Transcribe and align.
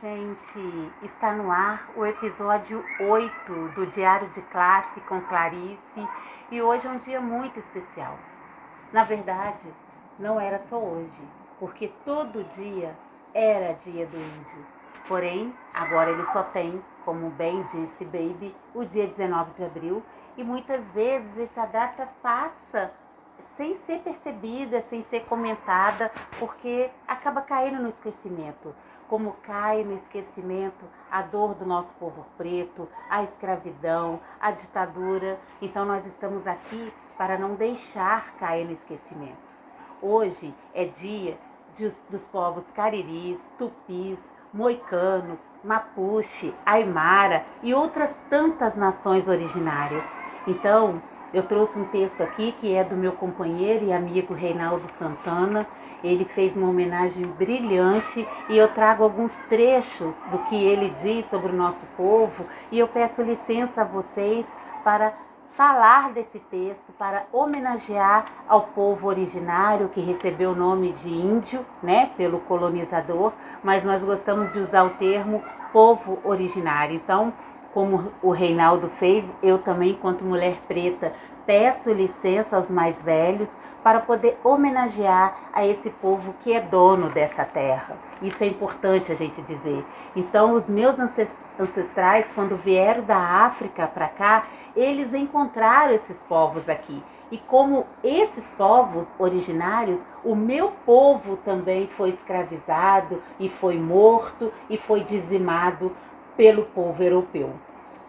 Gente! 0.00 0.92
Está 1.02 1.32
no 1.32 1.50
ar 1.50 1.90
o 1.96 2.06
episódio 2.06 2.84
8 3.00 3.68
do 3.74 3.84
Diário 3.86 4.28
de 4.28 4.40
Classe 4.42 5.00
com 5.00 5.20
Clarice 5.22 6.08
e 6.52 6.62
hoje 6.62 6.86
é 6.86 6.90
um 6.90 6.98
dia 6.98 7.20
muito 7.20 7.58
especial. 7.58 8.16
Na 8.92 9.02
verdade, 9.02 9.66
não 10.16 10.40
era 10.40 10.60
só 10.60 10.78
hoje, 10.78 11.20
porque 11.58 11.90
todo 12.04 12.44
dia 12.54 12.94
era 13.34 13.72
dia 13.74 14.06
do 14.06 14.16
índio. 14.16 14.66
Porém, 15.08 15.52
agora 15.74 16.10
ele 16.10 16.24
só 16.26 16.44
tem, 16.44 16.80
como 17.04 17.30
bem 17.30 17.64
disse 17.64 18.04
Baby, 18.04 18.54
o 18.72 18.84
dia 18.84 19.08
19 19.08 19.50
de 19.54 19.64
abril 19.64 20.02
e 20.36 20.44
muitas 20.44 20.88
vezes 20.92 21.36
essa 21.38 21.66
data 21.66 22.08
passa 22.22 22.92
sem 23.58 23.74
ser 23.84 23.98
percebida, 23.98 24.80
sem 24.88 25.02
ser 25.10 25.24
comentada, 25.24 26.10
porque 26.38 26.88
acaba 27.06 27.42
caindo 27.42 27.82
no 27.82 27.88
esquecimento. 27.88 28.72
Como 29.08 29.32
cai 29.42 29.82
no 29.82 29.94
esquecimento 29.96 30.84
a 31.10 31.22
dor 31.22 31.54
do 31.54 31.66
nosso 31.66 31.92
povo 31.94 32.24
preto, 32.36 32.88
a 33.10 33.24
escravidão, 33.24 34.20
a 34.40 34.52
ditadura. 34.52 35.38
Então 35.60 35.84
nós 35.84 36.06
estamos 36.06 36.46
aqui 36.46 36.92
para 37.16 37.36
não 37.36 37.54
deixar 37.54 38.34
cair 38.36 38.64
no 38.64 38.72
esquecimento. 38.72 39.48
Hoje 40.00 40.54
é 40.72 40.84
dia 40.84 41.36
de, 41.74 41.90
dos 42.08 42.22
povos 42.26 42.64
cariris, 42.74 43.40
tupis, 43.58 44.20
moicanos, 44.54 45.38
mapuche, 45.64 46.54
aimara 46.64 47.44
e 47.62 47.74
outras 47.74 48.16
tantas 48.30 48.76
nações 48.76 49.26
originárias. 49.26 50.04
Então, 50.46 51.02
eu 51.32 51.42
trouxe 51.42 51.78
um 51.78 51.84
texto 51.84 52.22
aqui 52.22 52.52
que 52.52 52.74
é 52.74 52.82
do 52.82 52.96
meu 52.96 53.12
companheiro 53.12 53.84
e 53.84 53.92
amigo 53.92 54.32
Reinaldo 54.32 54.88
Santana. 54.98 55.66
Ele 56.02 56.24
fez 56.24 56.56
uma 56.56 56.68
homenagem 56.68 57.26
brilhante 57.26 58.26
e 58.48 58.56
eu 58.56 58.68
trago 58.68 59.02
alguns 59.02 59.32
trechos 59.48 60.14
do 60.30 60.38
que 60.48 60.56
ele 60.56 60.90
diz 61.02 61.28
sobre 61.28 61.52
o 61.52 61.56
nosso 61.56 61.86
povo 61.96 62.46
e 62.70 62.78
eu 62.78 62.86
peço 62.86 63.20
licença 63.20 63.82
a 63.82 63.84
vocês 63.84 64.46
para 64.84 65.12
falar 65.58 66.12
desse 66.12 66.38
texto, 66.38 66.92
para 66.96 67.24
homenagear 67.32 68.26
ao 68.48 68.62
povo 68.62 69.08
originário 69.08 69.88
que 69.88 70.00
recebeu 70.00 70.52
o 70.52 70.54
nome 70.54 70.92
de 70.92 71.08
índio, 71.08 71.66
né, 71.82 72.12
pelo 72.16 72.38
colonizador, 72.38 73.32
mas 73.62 73.82
nós 73.82 74.00
gostamos 74.00 74.52
de 74.52 74.60
usar 74.60 74.84
o 74.84 74.90
termo 74.90 75.42
povo 75.72 76.20
originário. 76.22 76.94
Então, 76.94 77.32
como 77.78 78.10
o 78.20 78.32
Reinaldo 78.32 78.88
fez, 78.88 79.24
eu 79.40 79.56
também, 79.56 79.90
enquanto 79.90 80.24
mulher 80.24 80.56
preta, 80.66 81.12
peço 81.46 81.92
licença 81.92 82.56
aos 82.56 82.68
mais 82.68 83.00
velhos 83.00 83.48
para 83.84 84.00
poder 84.00 84.36
homenagear 84.42 85.38
a 85.52 85.64
esse 85.64 85.88
povo 85.88 86.34
que 86.40 86.52
é 86.52 86.60
dono 86.60 87.08
dessa 87.08 87.44
terra. 87.44 87.96
Isso 88.20 88.42
é 88.42 88.48
importante 88.48 89.12
a 89.12 89.14
gente 89.14 89.40
dizer. 89.42 89.86
Então, 90.16 90.54
os 90.54 90.68
meus 90.68 90.96
ancestrais, 90.98 92.26
quando 92.34 92.56
vieram 92.56 93.04
da 93.04 93.16
África 93.16 93.86
para 93.86 94.08
cá, 94.08 94.46
eles 94.74 95.14
encontraram 95.14 95.92
esses 95.92 96.20
povos 96.24 96.68
aqui. 96.68 97.00
E 97.30 97.38
como 97.38 97.86
esses 98.02 98.50
povos 98.58 99.06
originários, 99.20 100.00
o 100.24 100.34
meu 100.34 100.72
povo 100.84 101.36
também 101.44 101.86
foi 101.86 102.08
escravizado 102.08 103.22
e 103.38 103.48
foi 103.48 103.78
morto 103.78 104.52
e 104.68 104.76
foi 104.76 105.04
dizimado 105.04 105.94
pelo 106.36 106.64
povo 106.66 107.02
europeu. 107.02 107.52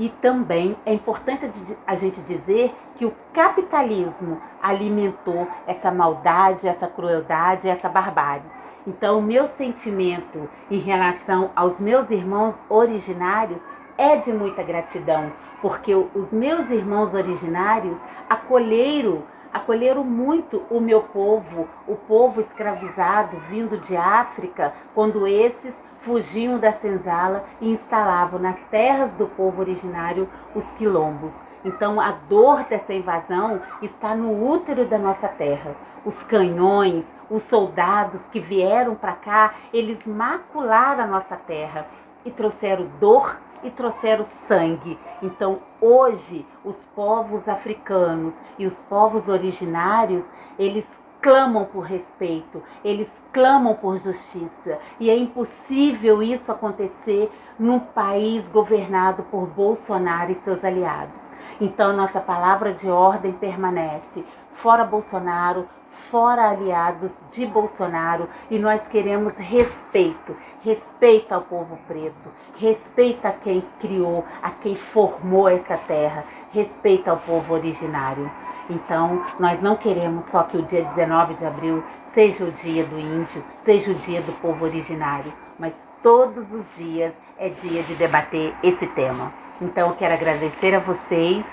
E 0.00 0.08
também 0.08 0.74
é 0.86 0.94
importante 0.94 1.44
a 1.86 1.94
gente 1.94 2.22
dizer 2.22 2.74
que 2.96 3.04
o 3.04 3.12
capitalismo 3.34 4.40
alimentou 4.62 5.46
essa 5.66 5.90
maldade, 5.90 6.66
essa 6.66 6.86
crueldade, 6.86 7.68
essa 7.68 7.86
barbárie. 7.86 8.50
Então, 8.86 9.18
o 9.18 9.22
meu 9.22 9.46
sentimento 9.46 10.48
em 10.70 10.78
relação 10.78 11.50
aos 11.54 11.78
meus 11.78 12.10
irmãos 12.10 12.58
originários 12.70 13.60
é 13.98 14.16
de 14.16 14.32
muita 14.32 14.62
gratidão, 14.62 15.30
porque 15.60 15.94
os 15.94 16.32
meus 16.32 16.70
irmãos 16.70 17.12
originários 17.12 17.98
acolheram, 18.26 19.24
acolheram 19.52 20.02
muito 20.02 20.62
o 20.70 20.80
meu 20.80 21.02
povo, 21.02 21.68
o 21.86 21.94
povo 21.94 22.40
escravizado 22.40 23.36
vindo 23.50 23.76
de 23.76 23.94
África, 23.94 24.72
quando 24.94 25.26
esses 25.26 25.74
fugiam 26.00 26.58
da 26.58 26.72
senzala 26.72 27.44
e 27.60 27.70
instalavam 27.70 28.40
nas 28.40 28.58
terras 28.70 29.12
do 29.12 29.26
povo 29.26 29.60
originário 29.60 30.28
os 30.54 30.64
quilombos. 30.72 31.34
Então 31.64 32.00
a 32.00 32.12
dor 32.12 32.64
dessa 32.64 32.92
invasão 32.94 33.60
está 33.82 34.14
no 34.14 34.48
útero 34.48 34.86
da 34.86 34.98
nossa 34.98 35.28
terra. 35.28 35.74
Os 36.04 36.22
canhões, 36.22 37.04
os 37.30 37.42
soldados 37.42 38.22
que 38.32 38.40
vieram 38.40 38.94
para 38.94 39.12
cá, 39.12 39.54
eles 39.72 39.98
macularam 40.06 41.04
a 41.04 41.06
nossa 41.06 41.36
terra 41.36 41.86
e 42.24 42.30
trouxeram 42.30 42.86
dor 42.98 43.38
e 43.62 43.70
trouxeram 43.70 44.24
sangue. 44.48 44.98
Então, 45.22 45.60
hoje, 45.80 46.46
os 46.64 46.84
povos 46.96 47.46
africanos 47.46 48.34
e 48.58 48.64
os 48.64 48.80
povos 48.80 49.28
originários, 49.28 50.24
eles 50.58 50.86
clamam 51.20 51.64
por 51.64 51.84
respeito, 51.84 52.62
eles 52.84 53.10
clamam 53.32 53.74
por 53.74 53.96
justiça. 53.98 54.78
E 54.98 55.10
é 55.10 55.16
impossível 55.16 56.22
isso 56.22 56.50
acontecer 56.50 57.30
num 57.58 57.78
país 57.78 58.46
governado 58.48 59.22
por 59.24 59.46
Bolsonaro 59.46 60.32
e 60.32 60.36
seus 60.36 60.64
aliados. 60.64 61.26
Então, 61.60 61.94
nossa 61.94 62.20
palavra 62.20 62.72
de 62.72 62.88
ordem 62.88 63.32
permanece: 63.32 64.24
fora 64.52 64.84
Bolsonaro, 64.84 65.68
fora 65.90 66.48
aliados 66.48 67.12
de 67.30 67.44
Bolsonaro, 67.46 68.28
e 68.50 68.58
nós 68.58 68.86
queremos 68.88 69.36
respeito 69.36 70.34
respeito 70.62 71.32
ao 71.32 71.42
povo 71.42 71.78
preto, 71.88 72.30
respeito 72.56 73.26
a 73.26 73.32
quem 73.32 73.62
criou, 73.80 74.24
a 74.42 74.50
quem 74.50 74.76
formou 74.76 75.48
essa 75.48 75.76
terra, 75.76 76.24
respeito 76.52 77.08
ao 77.08 77.16
povo 77.16 77.54
originário. 77.54 78.30
Então, 78.70 79.24
nós 79.40 79.60
não 79.60 79.76
queremos 79.76 80.24
só 80.26 80.44
que 80.44 80.56
o 80.56 80.62
dia 80.62 80.84
19 80.84 81.34
de 81.34 81.44
abril 81.44 81.82
seja 82.14 82.44
o 82.44 82.52
dia 82.52 82.84
do 82.84 82.98
índio, 82.98 83.42
seja 83.64 83.90
o 83.90 83.94
dia 83.94 84.22
do 84.22 84.32
povo 84.40 84.64
originário, 84.64 85.32
mas 85.58 85.74
todos 86.02 86.52
os 86.52 86.64
dias 86.76 87.12
é 87.36 87.48
dia 87.48 87.82
de 87.82 87.94
debater 87.96 88.54
esse 88.62 88.86
tema. 88.86 89.32
Então, 89.60 89.88
eu 89.88 89.96
quero 89.96 90.14
agradecer 90.14 90.74
a 90.74 90.78
vocês 90.78 91.44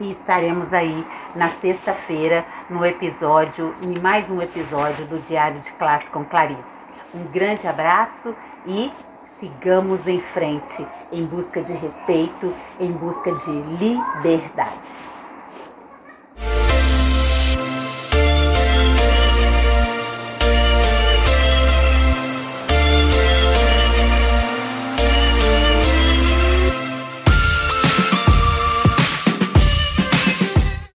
e 0.00 0.10
estaremos 0.10 0.72
aí 0.72 1.06
na 1.34 1.50
sexta-feira 1.50 2.44
no 2.70 2.84
episódio, 2.84 3.74
em 3.82 3.98
mais 3.98 4.30
um 4.30 4.40
episódio 4.40 5.04
do 5.06 5.18
Diário 5.26 5.60
de 5.60 5.72
Classe 5.72 6.06
com 6.06 6.24
Clarice. 6.24 6.60
Um 7.14 7.24
grande 7.24 7.66
abraço 7.66 8.34
e 8.66 8.90
sigamos 9.38 10.06
em 10.06 10.20
frente 10.20 10.86
em 11.12 11.24
busca 11.24 11.62
de 11.62 11.72
respeito, 11.72 12.52
em 12.80 12.90
busca 12.92 13.32
de 13.32 13.50
liberdade. 13.78 15.15